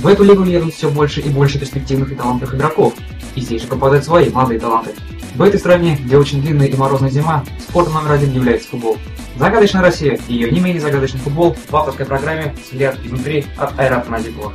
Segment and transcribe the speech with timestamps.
[0.00, 2.94] В эту лигу едут все больше и больше перспективных и талантливых игроков,
[3.34, 4.94] и здесь же попадают свои молодые таланты.
[5.34, 8.96] В этой стране, где очень длинная и морозная зима, спортом номер один является футбол.
[9.36, 14.08] Загадочная Россия и ее не менее загадочный футбол в авторской программе «Взгляд изнутри» от Айрата
[14.08, 14.52] Назипова.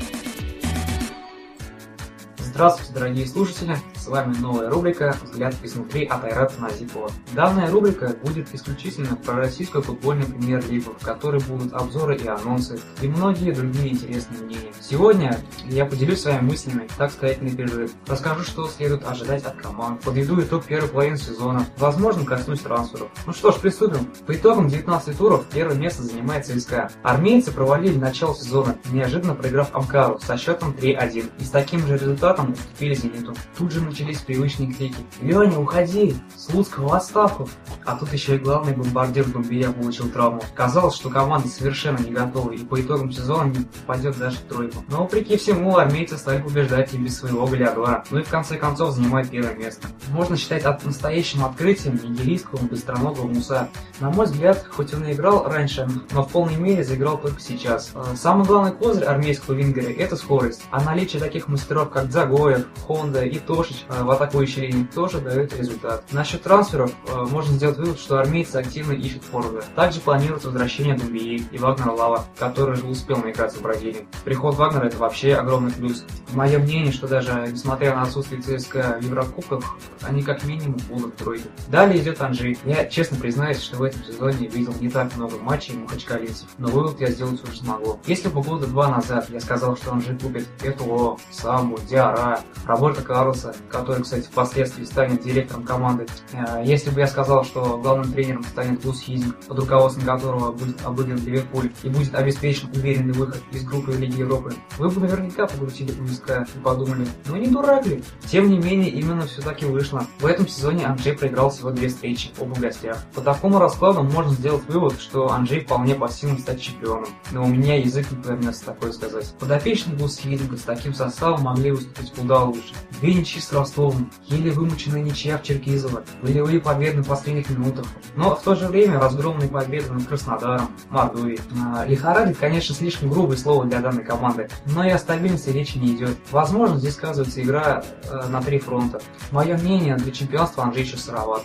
[2.38, 3.78] Здравствуйте, дорогие слушатели!
[4.04, 7.10] С вами новая рубрика «Взгляд изнутри» от Айрата Назипова.
[7.32, 13.08] Данная рубрика будет исключительно про российскую футбольную премьер-лигу, в которой будут обзоры и анонсы, и
[13.08, 14.74] многие другие интересные мнения.
[14.82, 15.40] Сегодня
[15.70, 17.94] я поделюсь своими мыслями, так сказать, на перерыв.
[18.06, 23.08] Расскажу, что следует ожидать от команд, подведу итог первой половины сезона, возможно, коснусь трансферов.
[23.26, 24.12] Ну что ж, приступим.
[24.28, 26.92] По итогам 19 туров первое место занимает ЦСКА.
[27.04, 31.32] Армейцы провалили начало сезона, неожиданно проиграв Амкару со счетом 3-1.
[31.40, 33.34] И с таким же результатом уступили «Зениту».
[33.58, 36.16] Тут же начались привычные крики «Леня, уходи!
[36.36, 37.48] Слуцкого в отставку!»
[37.86, 40.42] А тут еще и главный бомбардир Думбия получил травму.
[40.56, 44.84] Казалось, что команда совершенно не готова и по итогам сезона не попадет даже в тройку.
[44.88, 48.04] Но вопреки всему, армейцы стали побеждать и без своего Галиадора.
[48.10, 49.88] Ну и в конце концов занимают первое место.
[50.10, 53.70] Можно считать от настоящим открытием нигерийского быстроногого Муса.
[54.00, 57.92] На мой взгляд, хоть он и играл раньше, но в полной мере заиграл только сейчас.
[57.94, 60.64] Э, самый главный козырь армейского вингера– это скорость.
[60.72, 65.58] А наличие таких мастеров, как Дзаго, Загоев, Хонда и Тошич в атакующей линии тоже дают
[65.58, 66.04] результат.
[66.12, 69.64] Насчет трансферов э, можно сделать вывод, что армейцы активно ищут форварда.
[69.76, 74.08] Также планируется возвращение Думбии и Вагнера Лава, который же успел наиграться в Бразилии.
[74.24, 76.06] Приход Вагнера это вообще огромный плюс.
[76.34, 81.18] Мое мнение, что даже несмотря на отсутствие ЦСКА в Еврокубках, они как минимум будут в
[81.18, 81.46] тройке.
[81.68, 82.58] Далее идет Анжи.
[82.66, 87.00] Я честно признаюсь, что в этом сезоне видел не так много матчей махачкалинцев, но вывод
[87.00, 88.00] я сделать уже смогу.
[88.06, 93.56] Если бы года два назад я сказал, что Анжи купит Этуо, Самбу, Диара, Роберта Карлоса,
[93.74, 96.06] который, кстати, впоследствии станет директором команды.
[96.32, 100.78] Э, если бы я сказал, что главным тренером станет Гус Хизинг, под руководством которого будет
[100.86, 105.92] обыгран Ливерпуль и будет обеспечен уверенный выход из группы Лиги Европы, вы бы наверняка погрузили
[106.00, 108.04] у виска и подумали, ну не дурак ли?
[108.28, 110.06] Тем не менее, именно все-таки вышло.
[110.20, 112.98] В этом сезоне Анджей проиграл всего две встречи, оба в гостях.
[113.16, 117.10] По такому раскладу можно сделать вывод, что Анджей вполне по силам стать чемпионом.
[117.32, 119.34] Но у меня язык не повернется такое сказать.
[119.40, 122.74] Подопечный Гус Хизинга с таким составом могли выступить куда лучше.
[123.02, 127.86] Две ничьи Ростовом, еле вымученная ничья в Черкизово, волевые победы в последних минутах.
[128.18, 131.40] Но в то же время разгромные победы над Краснодаром, Мордовией.
[131.58, 135.96] А, лихорадит, конечно, слишком грубое слово для данной команды, но и о стабильности речи не
[135.96, 136.18] идет.
[136.32, 139.02] Возможно, здесь сказывается игра э, на три фронта.
[139.32, 141.44] Мое мнение, для чемпионства Анжей еще сыроват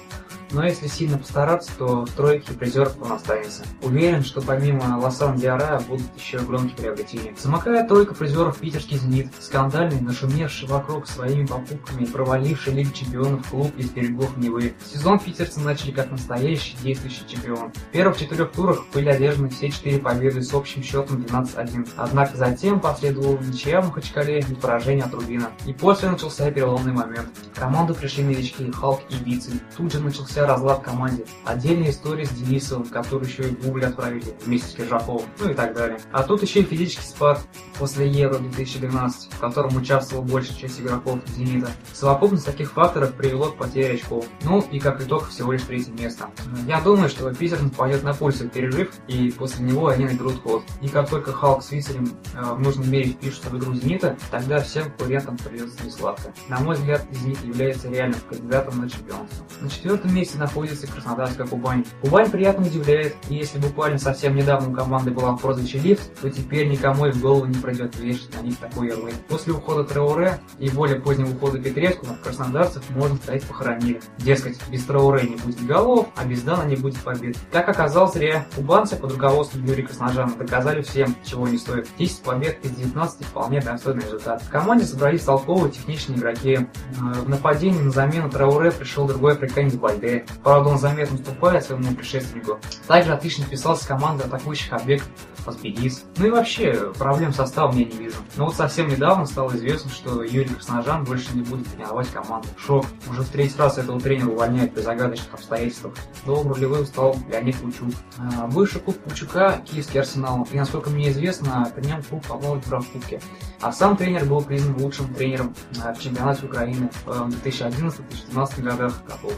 [0.50, 3.64] но если сильно постараться, то в тройке призеров он останется.
[3.82, 7.34] Уверен, что помимо Лосан Диара будут еще громкие приобретения.
[7.38, 13.90] Замыкает тройка призеров питерский «Зенит», скандальный, нашумевший вокруг своими покупками, проваливший Лигу чемпионов клуб из
[13.90, 14.74] берегов Невы.
[14.84, 17.72] Сезон питерцы начали как настоящий действующий чемпион.
[17.72, 21.88] В первых четырех турах были одержаны все четыре победы с общим счетом 12-1.
[21.96, 25.50] Однако затем последовала ничья в Махачкале и поражение от Рубина.
[25.66, 27.28] И после начался переломный момент.
[27.54, 29.60] В команду пришли новички Халк и Бицин.
[29.76, 31.24] Тут же начался начался разлад в команде.
[31.44, 35.54] Отдельная история с Денисовым, который еще и в Гугле отправили вместе с Киржаковым, ну и
[35.54, 35.98] так далее.
[36.12, 37.40] А тут еще и физический спад
[37.78, 41.70] после Евро 2012, в котором участвовала большая часть игроков Зенита.
[41.92, 44.26] Совокупность таких факторов привело к потере очков.
[44.44, 46.28] Ну и как итог всего лишь третье место.
[46.66, 50.62] Я думаю, что Питер пойдет на пульсе перерыв, и после него они наберут ход.
[50.80, 54.60] И как только Халк с Вицелем э, в нужном мере впишутся в игру Зенита, тогда
[54.60, 56.32] всем конкурентам придется несладко.
[56.48, 59.46] На мой взгляд, Зенит является реальным кандидатом на чемпионство.
[59.60, 61.84] На четвертом месте месте находится Краснодарская Кубань.
[62.02, 66.30] Кубань приятно удивляет, и если буквально совсем недавно у команды была в прозвище лифт, то
[66.30, 69.14] теперь никому и в голову не пройдет вешать на них такой ярлык.
[69.28, 74.00] После ухода Трауре и более позднего ухода Петреску краснодарцев можно стоять похоронили.
[74.18, 77.36] Дескать, без Трауре не будет голов, а без Дана не будет побед.
[77.50, 81.88] Как оказалось, зря кубанцы под руководством Юрия Красножана доказали всем, чего не стоит.
[81.98, 84.42] 10 побед из 19 вполне достойный результат.
[84.42, 86.54] В команде собрались толковые техничные игроки.
[86.56, 90.17] Э, в нападении на замену Трауре пришел другой африканец Бальде.
[90.42, 92.58] Правда, он заметно уступает своему предшественнику.
[92.86, 95.10] Также отлично вписался команда атакующих объектов
[95.44, 96.04] Паспидис.
[96.18, 98.16] Ну и вообще, проблем состава я не вижу.
[98.36, 102.48] Но вот совсем недавно стало известно, что Юрий Красножан больше не будет тренировать команду.
[102.58, 102.84] Шок.
[103.10, 105.94] Уже в третий раз этого тренера увольняют при загадочных обстоятельствах.
[106.26, 107.94] Новым рулевым стал Леонид Кучук.
[108.18, 112.92] А, бывший клуб Кучука, киевский арсенал, и насколько мне известно, при нем клуб попал в
[112.92, 113.20] Кубке.
[113.60, 117.10] А сам тренер был признан лучшим тренером а, в чемпионате Украины в
[117.44, 119.02] 2011-2012 годах.
[119.08, 119.28] Э,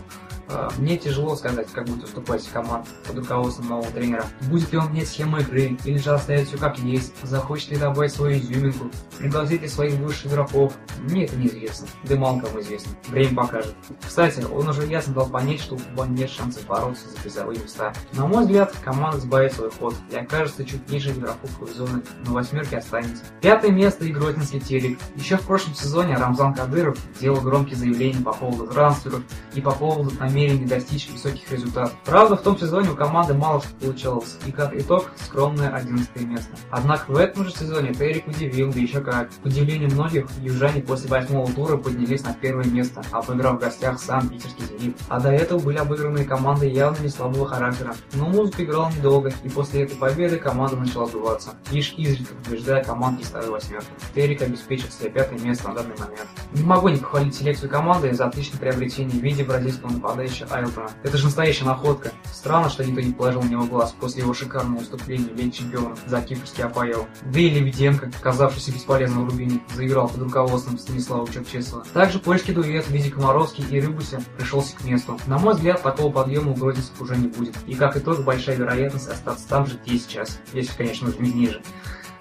[0.78, 4.24] мне тяжело сказать, как будет уступать команда под руководством нового тренера.
[4.48, 8.12] Будет ли он менять схему игры, или же оставить все как есть, захочет ли добавить
[8.12, 10.72] свою изюминку, пригласить ли своих высших игроков.
[11.00, 12.92] Мне это неизвестно, да и мало кому известно.
[13.08, 13.74] Время покажет.
[14.06, 17.92] Кстати, он уже ясно дал понять, что у футбола нет шансов бороться за призовые места.
[18.12, 22.74] На мой взгляд, команда сбавит свой ход и окажется чуть ниже игроков зоны, но восьмерки
[22.74, 23.22] останется.
[23.40, 24.98] Пятое место и Грозинский Терек.
[25.14, 29.22] Еще в прошлом сезоне Рамзан Кадыров делал громкие заявления по поводу трансферов
[29.54, 31.94] и по поводу намерений достичь высоких результатов.
[32.04, 36.50] Правда, в том сезоне у команды мало что получалось, и как итог, скромное 11 место.
[36.70, 39.30] Однако в этом же сезоне Терек удивил, да еще как.
[39.42, 44.28] К удивлению многих, южане после восьмого тура поднялись на первое место, обыграв в гостях сам
[44.28, 44.96] питерский «Зенит».
[45.08, 47.94] А до этого были обыграны команды явно не слабого характера.
[48.14, 53.22] Но музыка играла недолго, и после этой победы команда начала сдуваться, лишь изредка побеждая команды
[53.22, 53.88] из второй восьмерки.
[54.14, 56.28] Терек обеспечил себе пятое место на данный момент.
[56.52, 59.90] Не могу не похвалить селекцию команды за отличное приобретение в виде бразильского
[60.20, 60.90] нападающего Айлтона.
[61.02, 62.12] Это же настоящая находка.
[62.32, 65.98] Странно, что никто не положил на него глаз после его шикарного выступления в Лиге Чемпионов
[66.06, 67.06] за кипрский Апоэл.
[67.24, 71.84] Да и Лебеденко, казавшийся бесполезным в Рубине, заиграл под руководством Станислава Черчесова.
[71.92, 75.18] Также польский дуэт в виде Комаровский и Рыбуся пришелся к месту.
[75.26, 77.56] На мой взгляд, такого подъема у Грозинцев уже не будет.
[77.66, 80.38] И как итог, большая вероятность остаться там же, где сейчас.
[80.52, 81.62] Если, конечно, жмить ниже.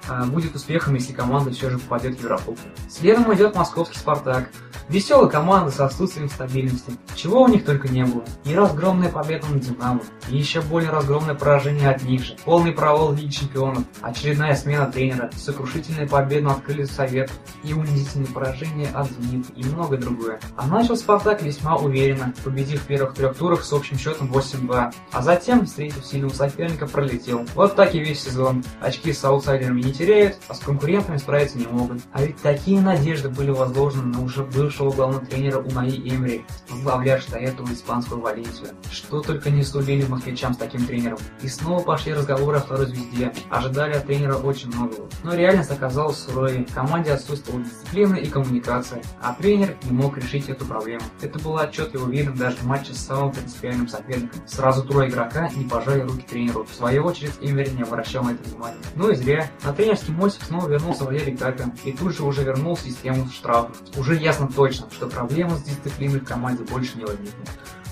[0.10, 2.68] А, будет успехом, если команда все же попадет в Еврокубку.
[2.90, 4.50] Следом идет московский «Спартак».
[4.90, 6.94] Веселая команда с отсутствием стабильности.
[7.14, 8.24] Чего у них только не было.
[8.44, 10.02] И разгромная победа над «Динамо»,
[10.32, 12.36] и еще более разгромное поражение от них же.
[12.44, 18.26] Полный провал в Лиге Чемпионов, очередная смена тренера, сокрушительная победа над крылья Советов и унизительное
[18.28, 20.40] поражение от «Зенита» и многое другое.
[20.56, 25.22] А начал «Спартак» весьма уверенно, победив в первых трех турах с общим счетом 8-2, а
[25.22, 27.46] затем, встретив сильного соперника, пролетел.
[27.54, 28.64] Вот так и весь сезон.
[28.82, 32.01] Очки с аутсайдерами не теряют, а с конкурентами справиться не могут.
[32.13, 37.68] А ведь такие надежды были возложены на уже бывшего главного тренера Унаи Эмри, возглавлявшего этого
[37.68, 38.69] испанскую Валенсию.
[38.90, 41.19] Что только не сулили москвичам с таким тренером.
[41.42, 43.34] И снова пошли разговоры о второй звезде.
[43.50, 45.10] Ожидали от тренера очень многого.
[45.24, 46.66] Но реальность оказалась суровее.
[46.74, 51.04] Команде отсутствовала дисциплина и коммуникация, а тренер не мог решить эту проблему.
[51.22, 54.42] Это было отчетливо видно даже в матче с самым принципиальным соперником.
[54.48, 56.63] Сразу трое игрока не пожали руки тренеру.
[56.63, 58.78] В свою очередь Эмери не обращал на это внимания.
[58.96, 59.50] Ну и зря.
[59.66, 63.78] На тренерский мостик снова вернулся в Валерий Капин и тут же уже вернул систему штрафов.
[63.96, 67.48] Уже ясно точно, что проблема с дисциплиной в команде больше не возникнет.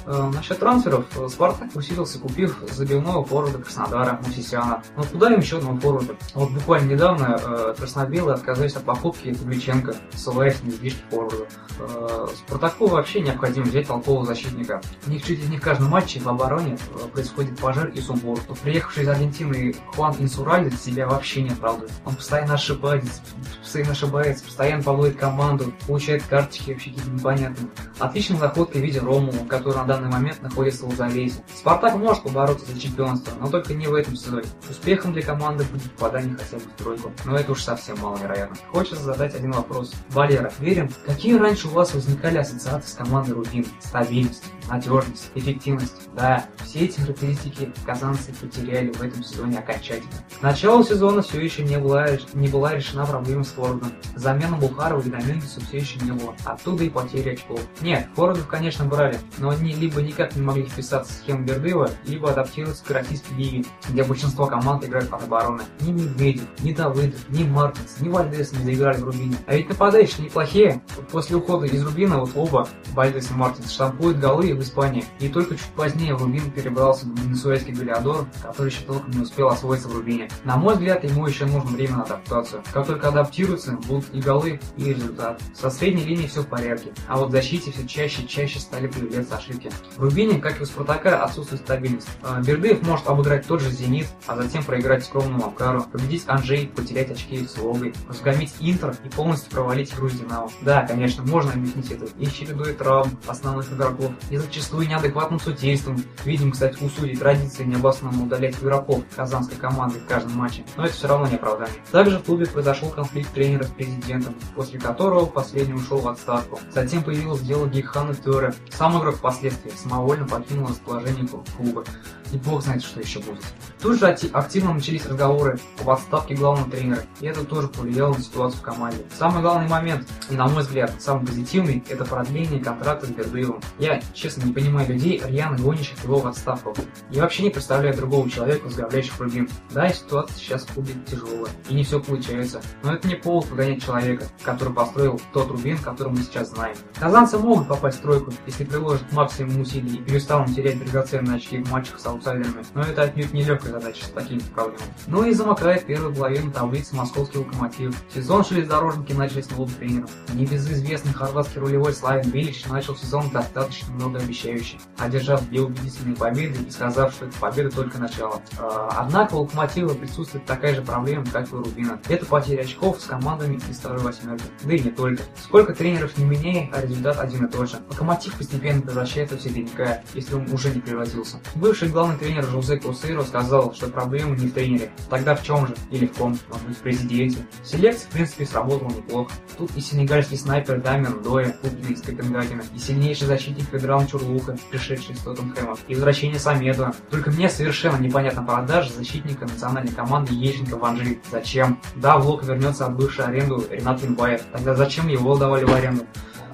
[0.07, 4.81] Э, насчет трансферов, э, Спартак усилился, купив забивного форварда Краснодара Мусисяна.
[4.95, 6.15] Но куда им еще одного форварда?
[6.33, 11.45] Вот буквально недавно э, краснобелые отказались от покупки Павличенко, ссылаясь на излишки форварда.
[11.79, 14.81] Э, Спартаку вообще необходимо взять толкового защитника.
[15.05, 16.77] У них чуть ли не в каждом матче в обороне
[17.11, 18.39] происходит пожар и сумбур.
[18.63, 21.91] Приехавший из Аргентины Хуан Инсуральдес себя вообще не оправдывает.
[22.05, 23.21] Он постоянно ошибается,
[23.59, 27.69] постоянно ошибается, постоянно подводит команду, получает карточки вообще какие-то непонятные.
[27.99, 31.43] Отличная находка в виде Ромулу, который на данный момент находится в Лазарете.
[31.55, 34.47] Спартак может побороться за чемпионство, но только не в этом сезоне.
[34.69, 38.57] Успехом для команды будет попадание хотя бы в тройку, но это уж совсем маловероятно.
[38.71, 39.93] Хочется задать один вопрос.
[40.09, 43.65] Валера, верим, какие раньше у вас возникали ассоциации с командой Рубин?
[43.79, 46.09] Стабильность, надежность, эффективность.
[46.15, 50.11] Да, все эти характеристики казанцы потеряли в этом сезоне окончательно.
[50.39, 53.91] К началу сезона все еще не была, не была решена проблема с форвардом.
[54.15, 56.35] Замена Бухарова и Домингесу все еще не было.
[56.45, 57.59] Оттуда и потери очков.
[57.81, 62.31] Нет, форвардов, конечно, брали, но они либо никак не могли вписаться в схему Бердыева, либо
[62.31, 65.63] адаптироваться к российской лиге, где большинство команд играют под обороны.
[65.81, 69.37] Ни Медведев, ни Давыдов, ни Мартинс, ни Вальдес не заиграли в Рубине.
[69.45, 70.81] А ведь нападающие неплохие.
[71.11, 75.05] После ухода из Рубина вот оба, Вальдес и Мартинс, штампуют голы в Испании.
[75.19, 79.87] И только чуть позднее в Рубин перебрался венесуэльский Галиадор, который еще толком не успел освоиться
[79.87, 80.29] в Рубине.
[80.43, 82.63] На мой взгляд, ему еще нужно время на адаптацию.
[82.73, 85.41] Как только адаптируется, будут и голы, и результат.
[85.53, 86.93] Со средней линии все в порядке.
[87.07, 89.71] А вот в защите все чаще и чаще стали появляться ошибки.
[89.95, 92.07] В Рубине, как и у Спартака, отсутствует стабильность.
[92.23, 97.11] А, Бердыев может обыграть тот же Зенит, а затем проиграть скромному Макару, победить Анжей, потерять
[97.11, 100.49] очки с Волгой, разгромить Интер и полностью провалить игру с Динамо.
[100.61, 106.03] Да, конечно, можно объяснить это и чередой травм основных игроков, и зачастую неадекватным судейством.
[106.25, 110.93] Видим, кстати, у судей традиции необоснованно удалять игроков казанской команды в каждом матче, но это
[110.93, 111.81] все равно не оправдание.
[111.91, 116.59] Также в клубе произошел конфликт тренера с президентом, после которого последний ушел в отставку.
[116.71, 118.53] Затем появилось дело Гейхана Тёре.
[118.69, 121.27] Сам игрок впоследствии самовольно покинул расположение
[121.57, 121.83] клуба.
[122.31, 123.43] И бог знает, что еще будет.
[123.81, 128.59] Тут же активно начались разговоры об отставке главного тренера, и это тоже повлияло на ситуацию
[128.59, 129.05] в команде.
[129.17, 133.61] Самый главный момент, и на мой взгляд, самый позитивный, это продление контракта с Бердыевым.
[133.79, 136.75] Я, честно, не понимаю людей, рьяно гонящих его в отставку.
[137.11, 139.49] Я вообще не представляю другого человека, возглавляющих Рубин.
[139.71, 142.61] Да, и ситуация сейчас клубе тяжелая, и не все получается.
[142.83, 146.75] Но это не повод выгонять человека, который построил тот Рубин, который мы сейчас знаем.
[146.99, 151.71] Казанцы могут попасть в тройку, если приложат максимум усилий и перестанут терять драгоценные очки в
[151.71, 154.93] матчах с аутсайдерами, но это отнюдь не легкая задача с такими проблемами.
[155.07, 157.95] Ну и замыкает первую половину таблицы московский локомотив.
[158.13, 160.09] Сезон железнодорожники начали с новым тренером.
[160.33, 167.13] Небезызвестный хорватский рулевой Славин Билич начал сезон достаточно многообещающий, одержав две убедительные победы и сказав,
[167.13, 168.41] что это победа только начало.
[168.59, 171.99] А, однако у локомотива присутствует такая же проблема, как и у Рубина.
[172.07, 174.43] Это потеря очков с командами из второй восьмерки.
[174.63, 175.23] Да и не только.
[175.43, 177.77] Сколько тренеров не меняет, а результат один и тот же.
[177.89, 181.39] Локомотив постепенно превращается в середняка, если он уже не превратился.
[181.55, 184.91] Бывший главный тренер Жозе Кусейро сказал, что проблема не в тренере.
[185.09, 185.75] Тогда в чем же?
[185.91, 186.37] Или в ком?
[186.49, 187.45] Может быть в президенте?
[187.63, 189.31] Селекция, в принципе, сработала неплохо.
[189.57, 195.15] Тут и сенегальский снайпер Дамин Доя, купленный из Копенгагена, и сильнейший защитник Федерал Чурлука, пришедший
[195.15, 196.95] из Тоттенхэма, и возвращение Самедова.
[197.09, 200.87] Только мне совершенно непонятна продажа защитника национальной команды Ещенко в.
[201.31, 201.81] Зачем?
[201.95, 204.41] Да, в Лока вернется от бывшей аренду Ренат Лимбаев.
[204.51, 206.05] Тогда зачем его давали в аренду?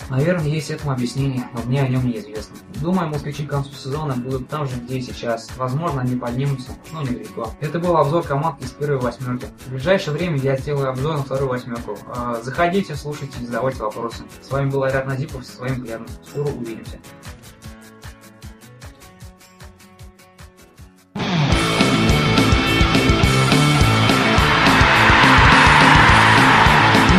[0.09, 2.55] Наверное, есть этому объяснение, но мне о нем неизвестно.
[2.81, 5.49] Думаю, москвичи к концу сезона будут там же, где и сейчас.
[5.57, 7.51] Возможно, они поднимутся, но недалеко.
[7.61, 9.47] Это был обзор команд из первой восьмерки.
[9.65, 11.97] В ближайшее время я сделаю обзор на вторую восьмерку.
[12.07, 14.23] А, заходите, слушайте задавайте вопросы.
[14.41, 16.07] С вами был Айрат Назипов со своим взглядом.
[16.23, 16.99] Скоро увидимся.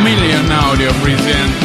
[0.04, 1.63] Million Audio present